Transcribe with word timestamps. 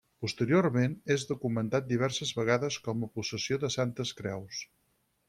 Posteriorment, 0.23 0.93
és 1.15 1.25
documentat 1.31 1.87
diverses 1.91 2.31
vegades 2.39 2.79
com 2.87 3.05
a 3.05 3.11
possessió 3.19 3.61
de 3.65 3.71
Santes 3.77 4.15
Creus. 4.23 4.65